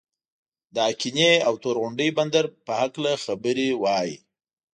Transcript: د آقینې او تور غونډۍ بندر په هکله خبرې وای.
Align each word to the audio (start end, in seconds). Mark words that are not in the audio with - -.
د 0.73 0.75
آقینې 0.89 1.31
او 1.47 1.53
تور 1.63 1.75
غونډۍ 1.81 2.09
بندر 2.17 2.45
په 2.65 2.71
هکله 2.81 3.11
خبرې 3.23 3.67
وای. 3.83 4.09